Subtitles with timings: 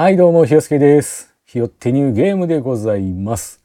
[0.00, 1.34] はい、どうも、ひよすけです。
[1.44, 3.62] ひよってニューゲームでございます。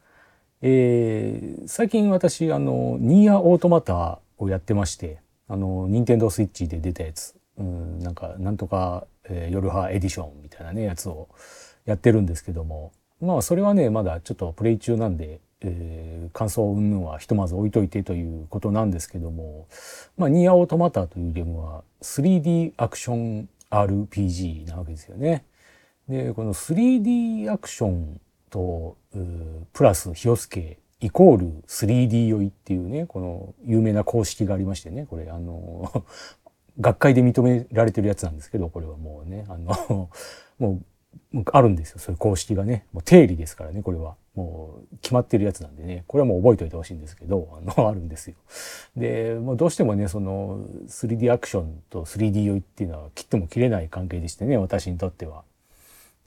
[0.61, 11.29] えー最近私、あの、ニーアオートマタをやってまして、あの、ニンテンドースイッチで出たやつ、うん、なんか、なんとか、えー夜派エディションみたいなね、やつを
[11.86, 12.91] やってるんですけども、
[13.21, 19.70] まあ、それはね、まだちょっとプレイ中なんで、えー感想云々はひとまず置いといてということなんですけども、
[20.17, 25.45] まあ、ニーアオートマタというゲームは 3D アクション RPG なわけですよね。
[26.07, 28.97] でこの 3D アクションと
[29.73, 36.05] プラスヒヨスケイコール 3D 酔いっていうねこの有名な公式がありましてねこれあの
[36.80, 40.09] 学会で認められてるやつなんですけどこれはもうねあの
[40.59, 40.81] も
[41.31, 48.35] うもうあるんですよそういう公式がねもう定理ですからねこれはもう決まってるやつなんでねこれはもう覚えておいてほしいんですけどあの あるんですよ。
[48.95, 55.44] でもうどうしてもねその 3D アクションと 3D 酔いっていうのは切っても切れない関係でしてね私にとっては。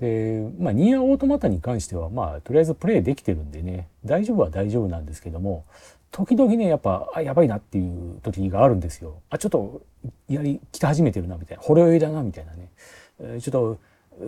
[0.01, 5.65] でまあニアオートマタに関してはまあとりあえずプレイできてるんでね大丈夫は大丈夫なんですけども
[6.11, 9.21] 時々ねやっぱあやばいなっていう時があるんですよ。
[9.31, 9.83] あちょっと
[10.29, 12.71] やり来て始めてるなみたいなほろ酔いだなみたいなね、
[13.21, 13.79] えちょっと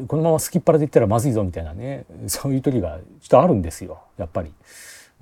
[0.06, 4.52] このまますきっ腹でいったらまずいぞみたいなね そういう時がちょっとあるんですよやっぱり。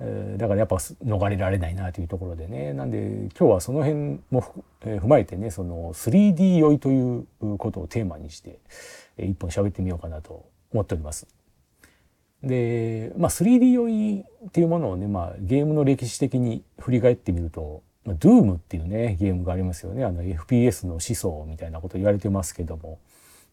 [0.01, 4.45] えだからやっぱ逃れられないなというところでねなんで今日はその辺も、
[4.85, 7.25] え踏まえてねその 3D 酔いという
[7.57, 8.59] ことをテーマにして、
[9.25, 11.27] 一本喋ってみようかなと思っております。
[12.43, 20.05] で、まあ、3D 酔いっていうものをね、まあ、ゲームの歴史的に振り返ってみると、まあ、Doom っていうねゲームがありますよね。
[20.05, 22.99] あの FPS の思想みたいなこと言われてますけども。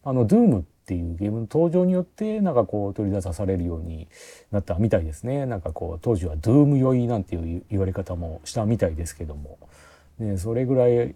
[0.03, 4.07] あの Doom っていうゲームの登場によってなんかこう取り出されるように
[4.51, 5.45] なったみたいですね。
[5.45, 9.57] なんかこう当時は Doom 酔いなんていう言われ方もしたみたいですけども、
[10.17, 11.13] ね、それぐらい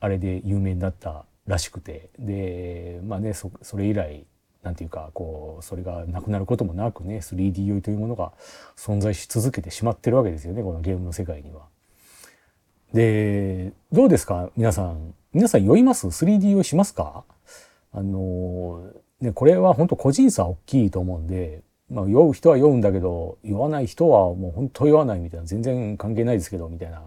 [0.00, 2.10] あれで有名になったらしくて。
[2.18, 4.24] でまあねそれ以来
[4.62, 8.32] なんていうかこうそれがなくなることもなくね 3D 酔いというものが
[8.76, 11.62] 存在し続けてしまってるわけですよねこのゲームの世界には。
[12.92, 14.50] でどうですか？
[14.56, 17.24] 皆さん皆さん酔います？3D 酔いしますか？
[17.92, 27.02] あのねこれは本当個人差大きいと思うんで、まあ、酔う人は酔うんだけど酔わない人はもう本当酔わないみたいな全然関係ないですけどみたいな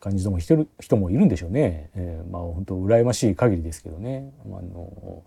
[0.00, 1.90] 感じでも人人もいるんでしょうね。
[1.94, 4.32] えーまあ本当羨ましい限りですけどね。
[4.46, 5.22] あの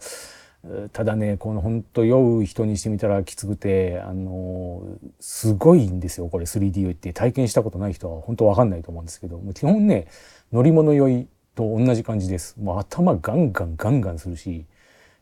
[0.91, 4.83] ただねこの本当酔う人にしてみたらきつくてあの
[5.19, 10.07] すごいんですよこれ 3D 酔いって体験したことない人は本当わかんないと思うんですけどもう基本ね
[10.51, 14.65] 乗り物酔いと同じ感じですもう頭ガンガンガンガンするし、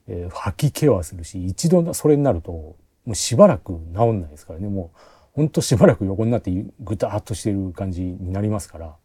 [0.07, 2.75] えー吐き気はするし一度それになると
[3.05, 4.67] もうしばらく治んないですからね。
[4.67, 4.99] もう
[5.33, 8.95] 本当しばらく横になってぐたっとしてる感じになりますから。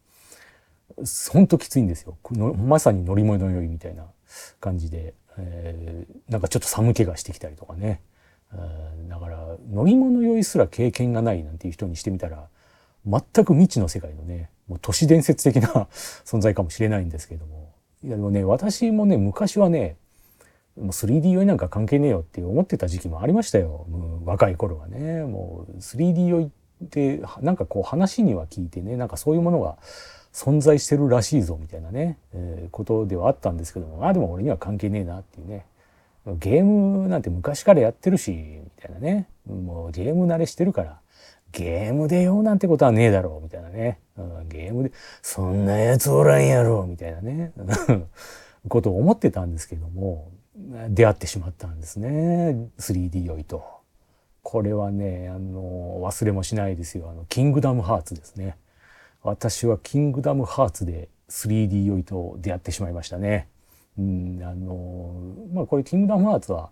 [1.31, 2.17] 本当きついんですよ。
[2.57, 4.07] まさに乗り物酔いみたいな
[4.61, 8.01] 感じで、えーなんかちょっと寒気がしてきたりとかね、
[8.53, 8.57] う
[9.05, 12.49] んだから乗り物酔いすら経験がないなんていう人にしてみたら
[13.07, 15.89] 全く未知の世界のねもう都市伝説的な
[16.25, 17.73] 存在かもしれないんですけども。
[18.03, 19.97] いやでもね私もね昔はね
[20.77, 25.25] もう 3D 酔いなんか関係ねえよって思ってた時期もありましたよ、うん若い頃はね。
[25.25, 29.77] もう 3D 酔いってなんかこう話には聞いてねなんかそういうものが
[30.33, 34.07] 存在してるらしいぞみたいなね、えーことではあったんですけども。
[34.07, 35.67] あでも俺には関係ねえなっていうね。
[36.39, 39.29] ゲームなんて昔からやってるしみたいなね。
[39.49, 41.01] もうゲーム慣れしてるから
[41.53, 43.99] ゲームでよなんてことはねえだろうみたいなね、
[44.49, 44.93] ゲームで
[45.23, 47.53] そんなやつおらんやろみたいなね。
[48.69, 50.29] ことを思ってたんですけども。
[50.91, 53.81] 出会ってしまったんですね 3D 酔いと。
[54.43, 58.57] これはねあの忘れもしないですよあのキングダムハーツですね。
[59.23, 63.49] 私はキングダムハーツで 3D 酔いと出会ってしまいましたね。
[63.99, 65.15] うん、あの
[65.53, 66.71] まあこれキングダムハーツは、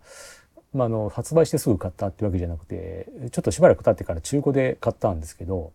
[0.73, 5.73] まあ、あの発売してすぐ買ったってわけじゃなくてちょっとしばらく経ってから中古で買ったんですけど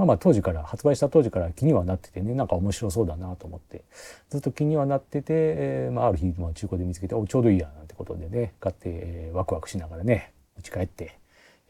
[0.00, 3.84] まあまあ当時から発売した当時から気にはなっててねなんか面白そうだなと思って。
[4.30, 11.18] ずっと気にはなってて、えーまあ、ある日、まあ、中古で見つけておちょうどいいやなんてことでね買って、えーワクワクしながらね家帰って、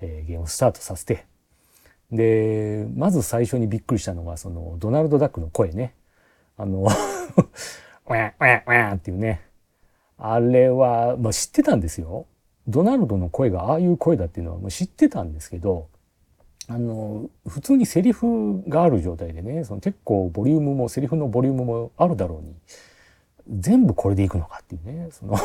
[0.00, 1.26] えーゲームをスタートさせて。
[2.12, 5.94] でまず最初にびっくりしたのがそのドナルド・ダックの声ね。
[6.56, 6.82] あの
[8.08, 9.43] ウェンウェンウェンっていうね。
[10.19, 12.26] あれは、まあ、知ってたんですよ。
[12.69, 15.88] ドナルドの声がああいう声だっていうのはもう知ってたんですけど
[16.70, 22.55] あの普通にセリフがある状態でねその結構ボリュームもセリフのボリュームもあるだろうに
[23.61, 25.37] 全部これでいくのかっていうねその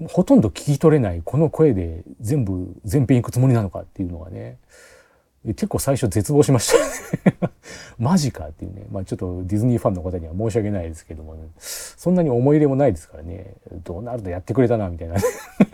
[0.08, 4.56] ほとんど聞き取れないこの声で全部全編いくつもりなのかっていうのがね
[5.44, 6.72] 結構最初絶望しまし
[7.38, 7.50] た
[8.00, 8.86] マジかっていうね。
[8.90, 13.54] まあちょっとディズニーファンの方には申し訳ないですけども、ね、そんなに思い入れもないですからね。
[13.84, 15.16] ドナルドやってくれたな、みたいな、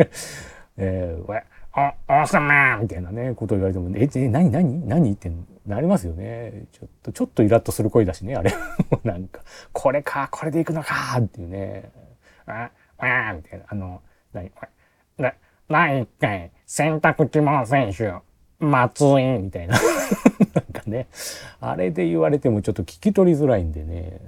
[0.77, 1.43] えー、
[1.75, 5.31] あ、オーサムみたいなね、ことを言われても、え、え、何何何って
[5.67, 6.67] なりますよね。
[6.73, 8.53] ちょっと、ちょっとイラッとする声だしね、あれ。
[9.05, 9.41] なんか、
[9.73, 11.91] これか、これでいくのかっていうね。
[12.47, 13.65] あ、あみたいな。
[13.69, 14.03] あの、
[14.35, 14.67] 何こ
[15.19, 15.35] れな、
[15.69, 18.13] 第1回、洗濯機も選手、
[18.59, 19.79] 松井みたいな。
[20.87, 21.07] ね、
[21.61, 24.21] あれで言われてもちょっと聞き取りづらいんでね、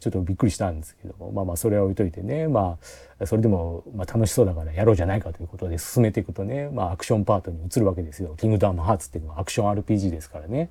[0.00, 2.78] ちょっとびっくりしたんですけども、まあまあそれは置いといてね、ま
[3.20, 8.34] あ、それでも、ま、楽しそうだからやろうじゃないかということで進めていくとね、まあアクションパートに移るわけですよ。
[8.38, 10.70] キングダムハーツっていうのはアクション RPG ですからね。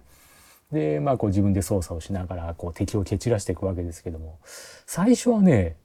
[0.71, 4.39] で、まあこう自分で操作をしながらこう敵を蹴散らしていくわけですけども、
[4.85, 5.77] 最初はね、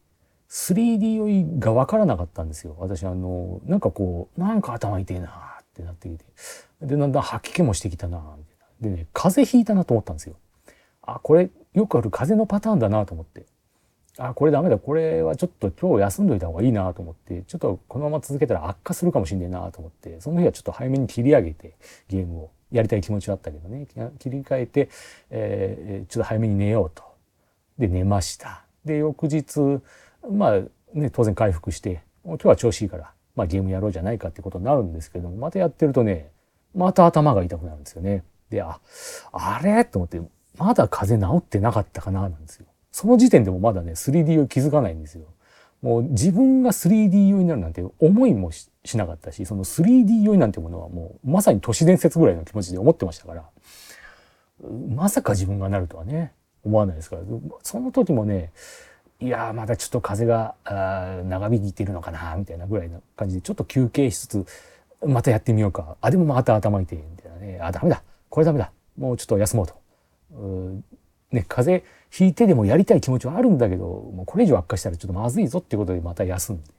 [0.52, 2.76] 3D 酔いが分からなかったんですよ。
[2.78, 5.30] 私、あの、なんかこう、なんか頭痛いなっ
[5.74, 6.24] てなってきて。
[6.82, 8.44] で、だんだん吐き気もしてきたなみたいな。
[8.82, 10.36] でね、風邪ひいたなと思ったんですよ。
[11.02, 13.46] あ、これ、よくある風邪のパターンだなと思って。
[14.18, 14.78] あ、これダメだ。
[14.78, 21.76] これはちょっと今日休んどいた方がいいなと思って、ちょっとこのまま続けたら悪化するかもしんねえなと思って、その日はちょっと早めに切り上げて、
[22.08, 22.50] ゲームを。
[22.72, 23.86] やりたい気持ちはあったけどね。
[24.18, 24.88] 切り替えて、
[25.28, 27.04] えー、ちょっと早めに寝ようと。
[27.78, 28.64] で、寝ました。
[28.84, 29.82] で、翌日、
[30.30, 30.60] まあ、
[30.94, 36.30] ね、当然回復して、今日は調子いいから、まあゲームやろうじゃないかってことになるんですけども、またやってるとね、
[36.74, 38.24] また頭が痛くなるんですよね。
[38.52, 38.80] で、あ、
[39.32, 39.84] あれ？
[39.84, 40.20] と思って、
[40.56, 42.66] まだ風邪治ってなかったかななんですよ。
[42.90, 45.24] その時点でもまだね、3D を気づかないんですよ。
[45.82, 53.44] もう自分が 3D 用になるなんて思いもしなかったし、その 3D 用になんてものはもうまさに都市伝説ぐらいの気持ちで思ってましたから、
[54.94, 56.32] まさか自分がなるとはね、
[56.64, 57.22] 思わないですから、
[57.62, 58.52] その時もね、
[59.22, 64.46] いやまだちょっと風が長引いてるのかなみたいなぐらいの感じでちょっと休憩しつつ
[65.06, 69.74] またやってみようかあでもまた頭痛いみたいなねあダメだこれダメだもうちょっと休もうと。
[70.32, 70.82] う
[71.32, 76.70] ね、風邪ひいてでもやりたい気持ちはあるんだけど、もうこれ以上悪化したらちょっとまずいぞっていうことでまた休んで。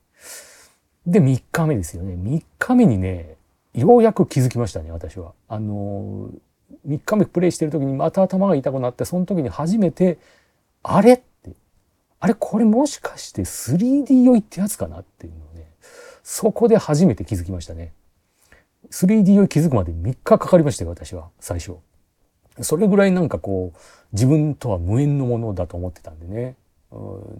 [1.05, 2.15] で、3日目ですよね。
[2.15, 3.35] 3日目にね、
[3.75, 5.33] ようやく気づきましたね、私は。
[5.47, 6.31] あの
[6.87, 10.17] 3日目プレイしてる時にまた頭が痛くなって、その時に初めて、
[10.81, 11.51] あれって、
[12.19, 15.69] あれこれもしかして 3D 酔いってやつかなっていうのをね、
[16.23, 17.93] そこで初めて気づきましたね。
[18.89, 21.77] 3D 酔い気づくまで3日かかりましたよ、私は、最初。
[22.61, 23.79] それぐらいなんかこう
[24.11, 26.55] 自分とは無縁のものだと思ってたんでね。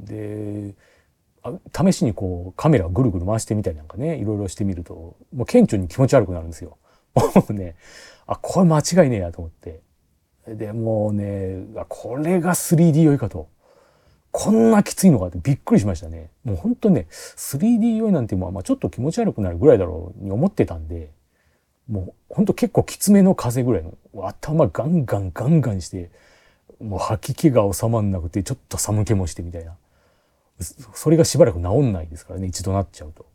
[0.06, 0.74] で
[1.76, 6.78] 試しにこうカメラをぐるぐる回してみたりなんかねいろいろしてみるともう顕著に気持ち悪くなるんですよ。
[7.14, 7.76] もうね
[8.26, 9.82] あこれ間違いねえやと思って
[10.48, 13.48] でもうねこれが 3D 酔いかと
[14.32, 16.32] こんなきついのかってびっくりしましたね。
[16.44, 21.12] もう本当ね 3D 酔いなんてまあちょっと気持ち悪くなるぐらいだろうに思ってたんで
[21.90, 23.94] もうほんと結構きつめの風ぐらいの
[24.26, 26.12] 頭ガンガンガンガンして
[26.82, 29.76] もう吐き気が収まんなくてちょっと寒気もしてみたいな。
[30.94, 33.26] それがしばらく治んないですからね一度なっちゃうと。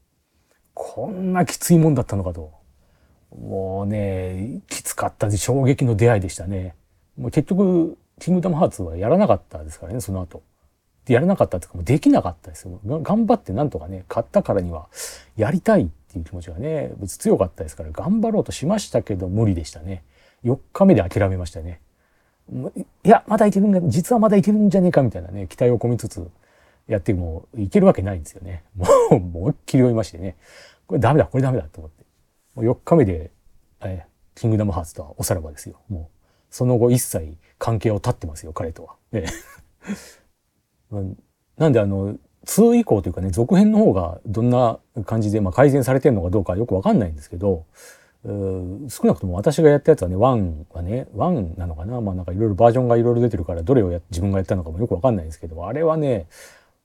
[0.73, 2.53] こんなきついもんだったのかと。
[3.39, 6.75] もうねきつかったで衝撃の出会いでしたね。
[7.19, 10.43] もう結局キングダムハーツはやらなかったですからねその後。
[11.05, 12.81] でやらなかったっていうかもうできなかったですよ。
[12.85, 14.89] 頑張ってなんとかね買ったからには
[15.37, 15.91] やりたい。
[16.08, 20.02] っていう気持ちがね、強かったですから頑張ろうとしましたけど無理でしたね。
[20.44, 21.81] 4日目で諦めましたね。
[23.05, 26.26] いや、まだいけるんだ、実はまだいけるんじゃねえかみたいなね、期待を込みつつ
[26.87, 28.64] やってもいけるわけないんですよね。
[28.75, 30.37] もう、思いっきり追いましてね。
[30.87, 32.05] これダメだ、これダメだと思って。
[32.54, 33.30] もう4日目で、
[33.83, 35.78] えキングダムハーツとはおさらばですよ。
[35.90, 36.16] もう、
[36.50, 38.94] その後一切関係を断ってますよ、彼とは。
[39.12, 39.26] え
[41.59, 42.16] なんであの、
[42.47, 47.64] 2以降というかね、続編の方がどんな感じで、まあ、改善されてるのかどうかよくわかんないんですけど、
[48.25, 56.26] 少なくとも私がやったやつはね、1はね、1なのかなまあなんかいろいろバージョンがいろいろ出てるから、どれをや自分がやったのかもよくわかんないんですけど、あれはね、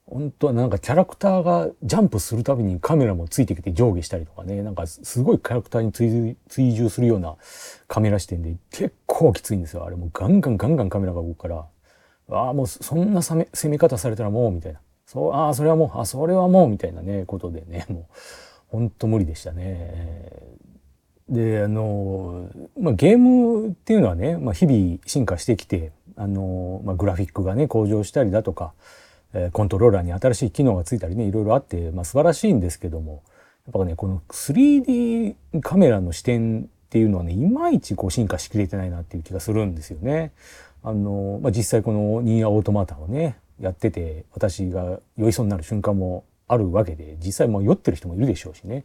[0.05, 7.35] 本当はなんかキャラクターがジャンプするたびにカメラもついてきて上下したりとかね、なんかすごいキャラクターに追追従するような
[7.87, 9.85] カメラ視点で結構きついんですよ。
[9.85, 11.65] あれもうガンガンガンガンカメラが動くから、
[12.29, 14.79] ああ、もうそんな攻め方されたらもうみたいな。
[15.13, 18.03] そう、ああ、それはもう、あ、それはもう、みたいなね、ことでね、もう、
[18.69, 20.33] ほんと無理でしたね。
[21.29, 28.73] で、あの、まあ、ゲームっていうのはね、まあ、日々進化してきて、あの、まあ、グラフィックがね、向上したりだとか、
[29.33, 33.21] え、コントローラーに新しい機能がついたりね、いろいろあって、まあ、素晴らしいんですけども、
[33.65, 40.31] やっぱね、この 3D カメラの視点っていうのはね、いまいちこう進化しきれてないなっていう気がするんですよね。
[40.83, 48.83] あの、まあ、実際このニーアオートマタをね、やってて私が酔いそうになる瞬間もあるわけで実際もう酔ってる人もいるでしょうしね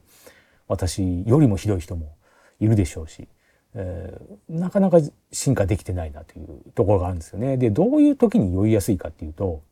[0.67, 2.15] 私よりもひどい人も
[2.61, 3.29] いるでしょうし
[3.75, 4.99] えー、なかなか
[5.31, 7.57] 進化できてないなというところがあるんですよね。
[7.57, 9.63] でどういう時に酔いやすいかっていうと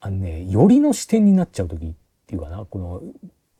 [0.00, 1.92] あのねよりの視点になっちゃう時っ
[2.26, 3.02] ていうかなこの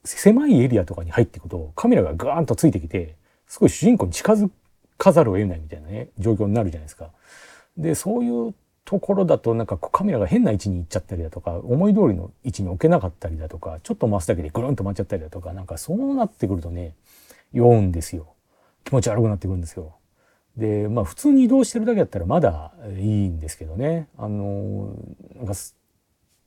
[0.04, 4.50] 狭いエリアとかに入っていくとカメラがガーンとついてきてすごい主人公に近づ
[4.96, 7.10] かざるを得ないみたいなね状況になるじゃないですか。
[7.76, 8.54] でそういう
[8.90, 16.96] ところだとなんかカメラが変な位置に行っちゃったりだとか思い通りの位置に置けなかったりだとかちょっと回すだけでぐるんと回っちゃったりだとかなんかそうなってくるとね
[17.52, 18.34] 酔うんですよ
[18.82, 19.94] 気持ち悪くなってくるんですよ。
[20.56, 24.92] でまあ普通に移動してるだけだったらまだいいんですけどねあの
[25.36, 25.54] なんか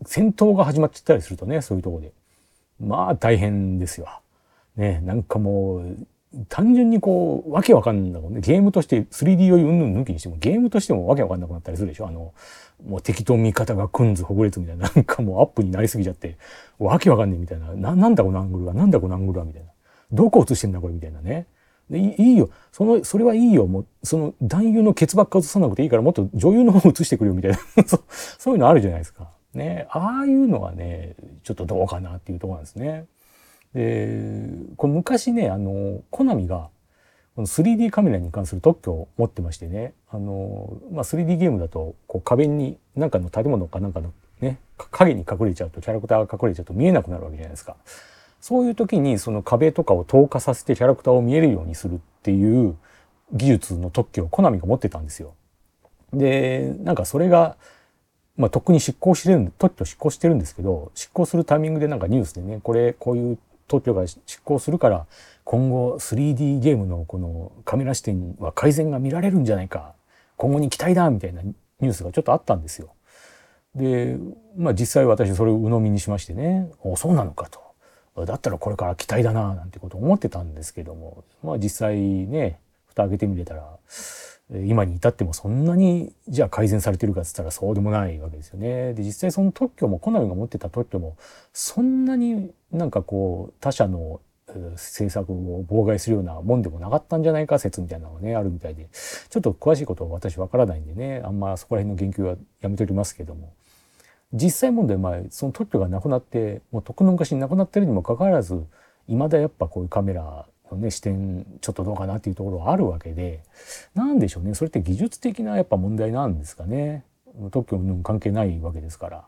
[0.05, 2.11] 戦闘が始まっちゃったりするとねそういうとこで
[2.77, 4.09] まあ大変ですよ。
[4.75, 5.97] ねなんかもう
[6.49, 8.41] 単純にこう、わけわかんないもんね。
[8.41, 12.07] ゲームとして 3D 酔いうんぬん抜きにしても、ゲームとしてもわけわかんなくなったりするでしょ。
[12.07, 12.33] あの、
[12.85, 16.37] もう敵と味方がくんずほぐれつみたいな、なんかもうアップになりすぎちゃって、
[16.79, 17.73] わけわかんねえみたいな。
[17.73, 19.45] な、なんだこのアングルは、なんだこのアングルは？
[19.45, 19.69] みたいな。
[20.11, 20.93] どこ映してんだこれ？
[20.93, 21.47] みたいなね。
[21.89, 22.49] でいいよ。
[22.71, 23.67] その、それはいいよ。
[23.67, 28.03] もう、その男優のケツばっか映さなくていいから、もっと女優の方映してくれよみたいな そう。
[28.09, 29.29] そういうのあるじゃないですか。
[29.53, 29.85] ね。
[29.89, 33.05] ああいうのはね、ちょっとどうかなっていうとこなんですね。
[33.73, 36.69] で、これ昔ね、あの、コナミが、
[37.35, 47.75] この 3D カメラに関する特許を持ってましてね、あの、まあ、3D ゲームだと、こう壁に、なんかの建物かなんかのね、影に隠れちゃうと、キャラクターが隠れちゃうと見えなくなるわけじゃないですか。
[48.43, 52.75] そういう時にその壁とかを透過させてキャラクターを見えるようにするっていう
[53.31, 55.33] 技術の特許をコナミが持ってたんですよ。
[56.11, 57.55] で、なんかそれが、
[58.35, 65.05] まあ、とっくに執行してるん特許執行してるんですけど、執行するタイミングでなんかニュースでね、これ、こういう特許が執行するから、
[65.43, 69.93] 今後 3D ゲームのこのカメラ視点は改善が見られるんじゃないか。
[70.37, 72.93] 今後に期待だみたいなニュースがちょっとあったんですよ。
[73.75, 74.17] で
[74.55, 76.71] まあ実際私それを鵜呑みにしましてね。
[76.83, 78.25] おそうなのかと。
[78.25, 81.23] だったらこれから期待だななんてことを思ってたんですけども。
[81.43, 83.67] まあ実際ね蓋開けてみれたら
[84.51, 88.93] 今に至ってもそんなにじゃあ改善されてるかっつったらそうでもないわけですよね。
[88.93, 91.17] で実際その特許もコナミが持ってた特許も
[91.53, 94.19] そんなになんかこう他社の
[94.73, 98.89] 政策を妨害するようなもんでもなかったんじゃないか説みたいなのがねあるみたいで。
[98.91, 101.21] ちょっと詳しいことは私わからないんでね。
[101.25, 103.53] あんまそこら辺の言及はやめておりますけども。
[104.33, 108.65] 実際問題前その特許がなくなってもうとっくの昔になくなってるにもかかわらず
[109.07, 113.43] 未だやっぱこういうカメラね視点ちょっとどうかなっていうところはあるわけで
[113.93, 117.05] 何でしょうねそれって技術的なやっぱ問題なんですかね
[117.51, 119.25] 特許の関係ないわけですから。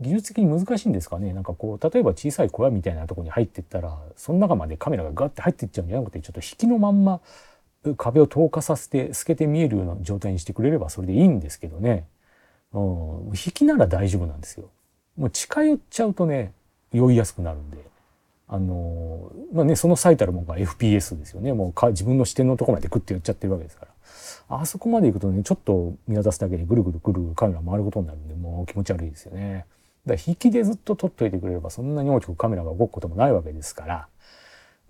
[0.00, 7.20] 技術的に難しいんですかねなんかこう例えば小さい小屋みたいなとこに入っていったらその中までカメラがガッて入っていっちゃうんじゃなくてちょっと引きのまんま
[7.96, 12.04] 壁を透過させて透けて見えるような状態にしてくれればそれでいいんですけどね、
[12.72, 12.82] うん、
[13.28, 14.68] 引きなら大丈夫なんですよ。
[15.16, 16.52] もう近寄っちゃうとね
[16.92, 17.78] 酔いやすくなるんで。
[18.48, 29.66] あのまあねその最たるものが FPS ですよねもうか自分の視点のところまでグッて寄っちゃってるわけですからあそこまで行くとねちょっと見渡すだけでぐるぐるぐるぐるカメラ回ることになるんでもう気持ち悪いですよね。
[30.06, 34.08] だから引きでずっと撮っといてくれればそんなに大きくカメラが動くこともないわけですから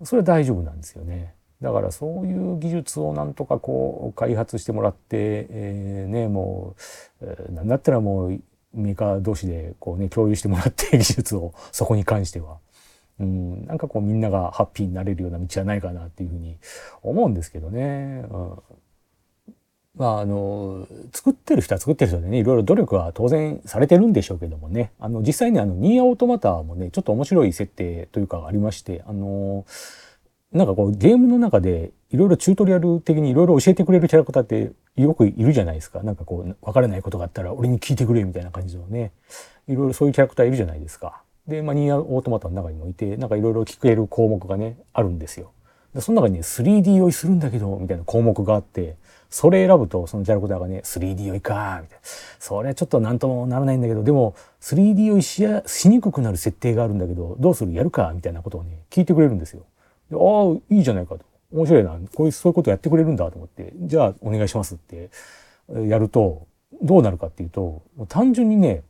[0.03, 1.33] それは大丈夫なんですよね。
[1.59, 6.75] だからそういう技術をなんとかこう開発してもらって、えー、ねも
[7.21, 8.39] う、えー、なんだったらもう
[8.75, 12.57] メーカー同士でこうね共有してもらって技術をそこに関しては。
[13.19, 16.57] うん、なんかこうみんながハッピーになれるような道はないかなっていうふうに
[17.01, 18.25] 思うんですけどね。
[18.29, 18.59] うん、
[19.95, 29.65] まあ、あの、作ってる人は作ってる人でね、いろいろ努力は当然されてるんでしょうけどもね、あの、実際にあの、ニーアオートマタもね、ちょっと面白い設定というかありまして、あの、
[30.51, 36.03] なんかこう、ゲームの中でいろいろチュートリアル的にいろいろ教えてくれるキャラクターってよくいるじゃないですか。
[36.03, 39.11] なんかこう、わからないことがあったら俺に聞いてくれみたいな感じのね、
[39.67, 41.23] いろいろそういうキャラクターいるじゃないですか。
[41.47, 45.51] で、まあ、ニーアオートマタの中にもいて、なんかいろいろ聞ける項目がね、あるんですよ。
[45.93, 48.97] でその中に、ね、3D 酔いするんだけど、みたいな項目があって、
[49.29, 52.03] それ選ぶとそのキャラクターがね 3D 酔いかみたいな
[52.39, 59.65] それはちょっと何ともならないんだけどでも 3D 酔いしやしにくくなる設定があるんだけどどうするやるかみたいなことをね聞いてくれるんですよ。
[60.09, 65.09] でああいいじゃないかと面白いなこういうそういうことやってくれるんだと思ってじゃあお願いしますって
[65.87, 66.47] やると
[66.81, 68.83] どうなるかっていうと単純にね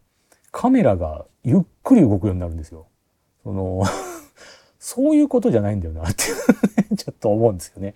[0.52, 2.88] カメラがゆっくり動くようになるんですよ。
[3.44, 3.84] その
[4.80, 6.24] そういうことじゃないんだよなって
[6.96, 7.94] ちょっと思うんですよね。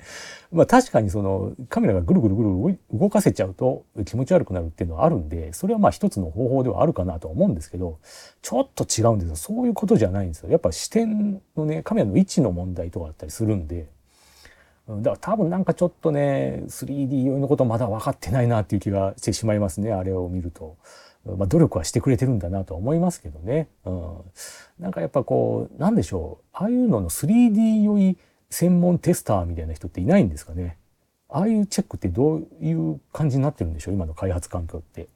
[0.51, 7.99] まあ確かにそのカメラがぐるぐるぐる動かせちゃうと気持ち悪くなるっていうのはあるんで、それはまあ一つの方法ではあるかなと思うんですけど、
[8.41, 9.35] ちょっと違うんですよ。
[9.35, 10.49] そういうことじゃないんですよ。
[10.49, 13.87] やっぱ視点のね、カメラの位置の問題とかだったりするんで、
[14.87, 20.75] だから多分なんかちょっとね、3D 用のことまだ分かってないなっていう気がしてしまいますね、あれを見ると。
[21.25, 23.67] まあ、努力はしてくれてるんだなと思いますけどね。
[23.85, 24.17] うん。
[24.79, 26.45] なんかやっぱこう、なんでしょう。
[26.53, 28.17] ああいうのの 3D 酔い
[28.49, 30.77] 専門テスターみたいな人っていないんですかね。
[31.29, 35.07] ああいうチェックってどういう感じになってるんでしょう今の開発環境って。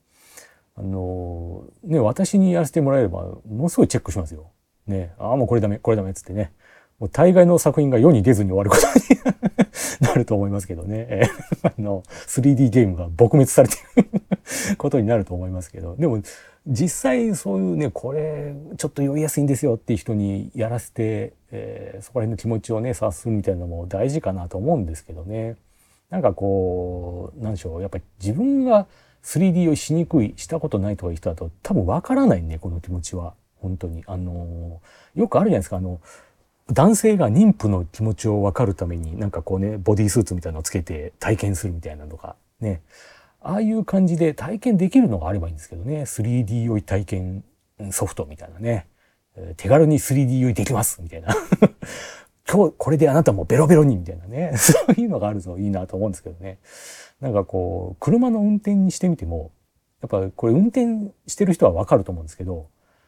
[0.77, 4.51] あのね私にやらせてもらえればものすごいチェックしますよ。
[4.87, 6.51] ねああもうこれダメこれダメっつってね
[6.99, 9.54] もう大概の作品が世に出ずに終わることに
[10.01, 11.29] なると思いますけどね。
[11.63, 16.21] あの 3D ゲームが撲滅されてることになると思いますけどでも
[16.67, 25.55] 実際そういうねこれちょっと酔いやすいんですよっていう人にやらせて、えー、そこら辺の気持ちをね察するみたいなのも大事かなと思うんですけどね。
[26.09, 28.87] なんかこうなんでしょうやっぱり自分が
[29.23, 34.81] 3D をしにくいしたことないとかいう人だと多分わからないねこの気持ちは本当にあの
[35.15, 35.99] よくあるじゃないですかあの
[36.71, 42.81] 男性が妊婦の気持ちを分かるためになんかこうねボディースーツみたいなのをつけて体験するみたいなのがね。
[43.41, 46.01] ああいう感じで体験できるのがあればいいんですけどね。
[46.01, 47.43] 3D 酔い体験
[47.91, 48.87] ソフトみたいなね。
[49.57, 51.35] 手軽に 3D 酔いできますみたいな。
[52.51, 54.53] 今日これであなたもベロベロにみたいなね。
[54.57, 56.57] そういうのがあるといいなと思うんですけどね。
[57.21, 59.51] なんかこう車の運転にしてみても
[60.01, 62.67] やっぱこれ運転してる人はわかると思うんですけど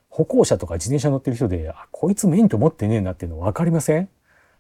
[0.10, 4.10] 歩行者とか自転車乗ってる人であこいつ免許持ってねえなっていうの分かりません？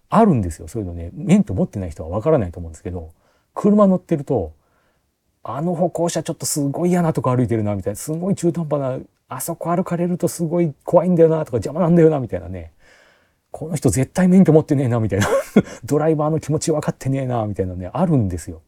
[0.10, 1.10] あるんですよそういうのね。
[1.14, 3.12] 免許持ってない人は分からないと思うんですけど
[3.54, 4.54] 車乗ってると
[5.44, 12.72] あの歩行者ちょっとすごい嫌なとこ歩いてるなみたいなすごい中途半端なあそこ歩かれるとすごい怖いんだよなとか邪魔なんだよなみたいなね。
[13.50, 15.28] この人絶対免許持ってねえなみたいな。
[15.84, 18.62] ドライバーの気持ち分かってねえなみたいなねあるんですよ。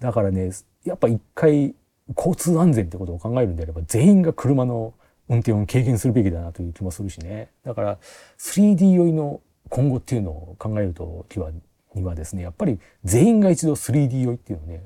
[0.00, 0.50] だからね
[0.84, 1.74] やっぱ一回
[2.16, 4.94] 交通安全ってことを考えるんであれば全員が車の
[5.28, 7.98] 運転を経験するべきだなという気もするしねだから
[8.38, 11.50] 3D 酔いの今後っていうのを考えるときは
[11.94, 14.84] にはですねやっぱり全員が一度 3D 酔いっていうのね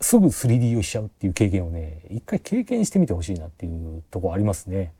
[0.00, 4.92] すぐ 3D 酔いしちゃうっていう経験をね一回経験してみてほしいなっていうとこありますね。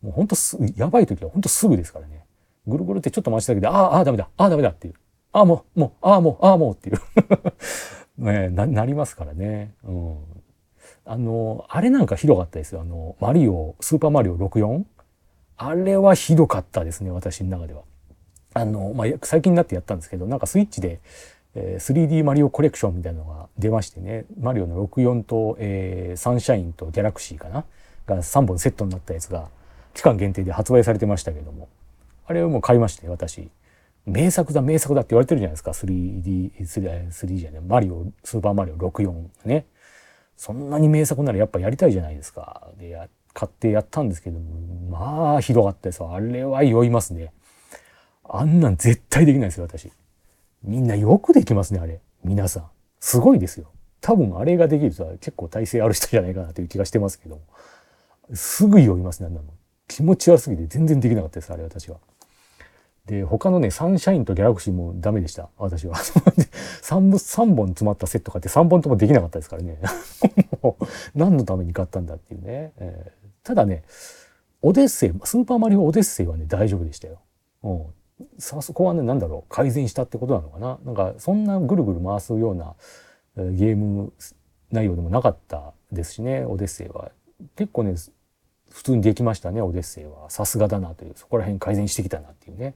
[0.00, 2.24] もうほんとすやばい時はほんとすぐですからね。
[2.68, 4.94] ぐるぐるってちょっと回しただけで、ああ、ああ、ダメだ、ああ、ダメだっていう。
[5.32, 7.00] ああ、もう、もう、ああ、もう、ああ、もうっていう
[8.18, 9.74] ねな、なりますからね。
[9.84, 10.16] うん。
[11.08, 12.82] あの、あれなんかひどかったですよ。
[12.82, 14.84] あの、マリオ、スーパーマリオ64。
[15.56, 17.82] あれはひどかったですね、私の中では。
[18.54, 21.00] あの、まあ、最近になってやったんですけど、なんかスイッチで、
[21.54, 27.64] え、3D マリオコレクションみたいなのが出ましてね、マリオの64と、えー、サンシャインとギャラクシーかな？
[28.06, 29.48] が3本セットになったやつが、
[29.94, 31.68] 期間限定で発売されてましたけども、
[32.26, 33.48] あれをもう買いまして私
[34.04, 39.66] 名作だ名作だって言われてるじゃないですか 3D 3, 3じゃないマリオスーパーマリオ64ね
[40.38, 42.68] そんなに名作ならやっぱやりたいじゃないですか。
[42.78, 44.46] でや買ってやったんですけども
[44.88, 47.32] まあひどかったですあれは酔いますね。
[48.24, 49.90] あんなん絶対できないですよ私。
[50.62, 52.00] みんなよくできますねあれ。
[52.22, 52.66] 皆さん。
[53.00, 53.66] すごいですよ。
[54.00, 57.42] 多分あれができる人は結構体勢ある人じゃないかなという気がしてますけども。
[58.34, 59.48] すぐ酔いますねあんなの。
[59.88, 61.96] 気持ち悪すぎて全然できなかったですあれ私は。
[63.08, 65.48] で他のねサンシャインとギャラクシーもダメでした。
[65.56, 65.96] 私は。
[66.84, 69.78] 3, 3本詰まったセット買って3本ともできなかったですからね。
[71.16, 73.82] 何のために買ったんだっていうね、えー、ただね
[74.60, 77.20] オデッセイスーパーマリオオデッセイはね大丈夫でしたよ、
[77.62, 77.86] うん、
[78.36, 80.78] さそこはね何だろう改善したってことなのかな。
[80.84, 82.74] なんかそんなぐるぐる回すような
[83.38, 84.12] えゲーム
[84.70, 87.10] 内容でもなかったですしねオデッセイは。
[87.56, 87.94] 結構ね
[88.70, 92.74] 普通にできましたねオデッセイはさすがだなというそこら辺改善してきたなっていうね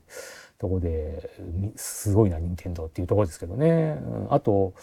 [0.58, 1.28] とこで
[1.76, 3.98] すごいな任天堂っていうところですけどね
[4.30, 4.74] あと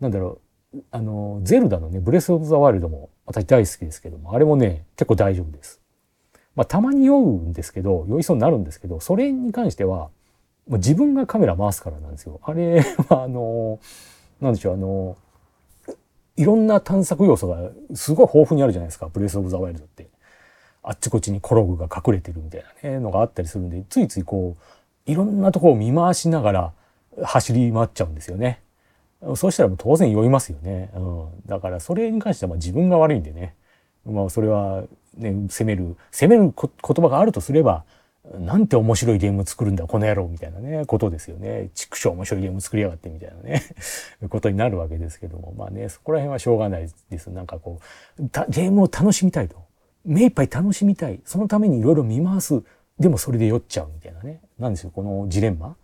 [0.00, 0.40] なんだろ
[0.74, 5.80] うあのゼルダのねブレス・オブ・ザ・ワイルドも私大好きですけどもあれもね結構大丈夫です。
[6.54, 10.10] まあ、たまに酔うんですけど酔いそうになるんですけどそれに関しては
[10.66, 12.40] 自分がカメラ回すからなんですよ。
[12.42, 13.78] あれはあの
[14.40, 15.16] なんでしょうあの
[16.36, 20.07] いろんな探索要素がすごい豊富にあるじゃないですかブレス・オブ・ザ・ワイルドって。
[20.88, 24.56] あっちこっちにコログが隠れてるみたいなねのがあったりするんでついついこ
[25.06, 26.72] ういろんなとこを見回しながら
[27.22, 28.62] 走り回っちゃうんですよね。
[29.34, 30.90] そうしたらもう当然酔いますよね。
[30.94, 33.54] うん、だからそれに関してはまあ自分が悪いんでね。
[34.06, 34.84] まあそれは
[35.16, 37.84] ね責める責める言葉があるとすれば
[38.38, 41.70] なんて面白いゲーム作るんだこの野郎みたいなねことですよね。
[41.74, 43.62] 畜生面白いゲーム作りやがってみたいなね
[44.30, 47.26] ことになるわけですけどもまあねそこら辺はしょうがないです。
[47.28, 47.80] なんかこ
[48.18, 49.67] うゲームを楽しみたいと。
[50.04, 52.62] 目いっぱい楽しみたいそのためにいろいろ見回す
[52.98, 55.76] でもそれで酔っちゃうみたいなねなんですよこのジレンマ、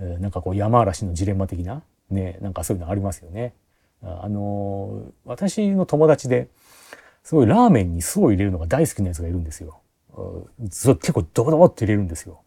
[0.00, 3.54] えー、なんかこう山嵐のジレンマ的なねなんかそういうのありますよね。
[4.04, 6.48] あのー、私の友達で
[7.22, 9.80] すごいラーメンに酢を入れるのが大好きなやつがいるんですよ。
[10.76, 12.42] 結構ドボドボって入れるんですよ。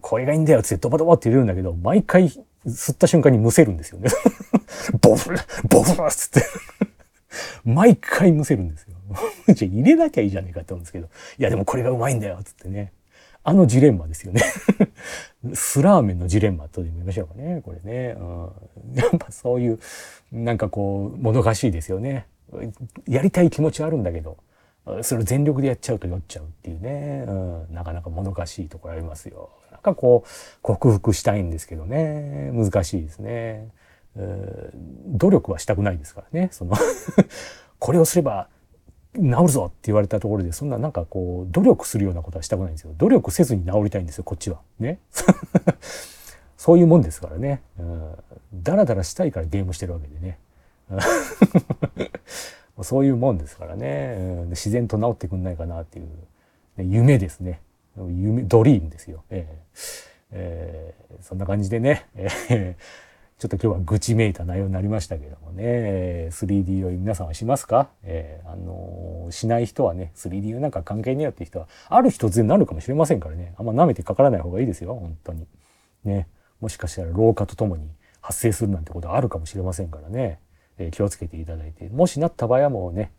[0.00, 2.28] これがいいんだよってドボドボって入れるんだけど毎回
[2.66, 4.10] 吸った瞬間にむせるんですよね。
[5.00, 5.30] ボフ
[5.68, 6.46] ボフっつって
[7.64, 8.94] 毎回むせるんですよ。
[9.52, 12.92] じゃ入れなきゃいいじゃねえかって思うんですけど、いやでもこれがうまいんだよ、つってね。
[13.44, 14.42] あのジレンマですよね。
[15.54, 18.50] スラーメンのジレンマとでも言いましょうかねこれね、うん、
[18.94, 19.78] やっぱそういう
[20.32, 22.26] なんかこうもどかしいですよね。
[23.06, 24.36] やりたい気持ちはあるんだけど
[25.02, 29.50] それを全力でやっちゃうと酔っちゃうっていうね、うん、なかなかもどかしいところありますよ。
[29.70, 30.28] なんかこう
[30.62, 32.50] 克服したいんですけどね。
[32.52, 33.68] 難しいですね、
[35.06, 36.48] 努力はしたくないですからね。
[36.52, 36.74] その
[37.78, 38.48] これをすれば
[39.14, 42.92] 治るぞって言われたところでそんななんかこう努力するようなことはしたくないんですよ。
[42.96, 44.60] 努力せずに治りたいんですよこっちは。
[44.78, 44.98] ね。
[46.56, 48.14] そういうもんですからね、うん、
[48.54, 50.38] だらだらしたいからゲームしてるわけでね。
[52.82, 56.06] そういうもんですからね、うん、自然と治ってくんないかなっていう、
[56.76, 57.60] ね、夢ですね。
[57.96, 63.07] 夢ドリームですよ、えーえー、そんな感じでね、えー
[63.38, 66.28] ちょっと今日は愚痴めいた内容になりましたけどもね。
[66.32, 73.54] 3D 酔い皆さんはしますか、えー、あのー、しない人はね 3D 酔いなんか関係ねえよって人はある日突然なるかもしれませんからね。
[73.56, 75.46] あんま舐めてかからない方がいいですよ本当に。
[76.04, 76.26] ね。
[76.60, 77.88] もしかしたら老化とともに
[78.20, 80.40] 発生するなんてことあるかもしれませんからね、
[80.76, 81.88] えー、気をつけていただいて。
[81.90, 83.12] もしなった場合はもうね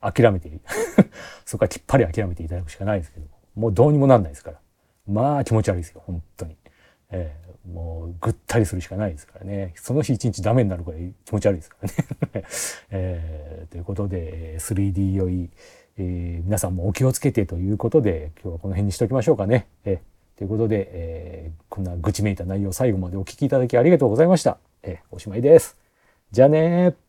[0.00, 0.52] 諦めて
[1.44, 3.32] そこはきっぱり諦めていただくしかないですけども。
[3.56, 4.60] もうどうにもなんないですから。
[5.08, 6.56] まあ気持ち悪いですよ本当に。
[7.14, 11.94] えー、もうぐったりするしかないですからねその日一日ダメになるぐらい気持ち悪いですからね、
[12.90, 15.50] えー、ということで 3D 酔い、
[15.96, 19.66] えー、皆さんもお気をつけてということで今日はこの辺にしておきましょうかね。
[19.84, 24.58] えー、ということで、え、こんな愚痴めいた内容最後までお聴きいただきありがとうございました。
[24.82, 25.78] え、おしまいです。
[26.32, 27.03] じゃあね